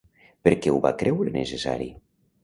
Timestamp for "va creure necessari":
0.85-1.91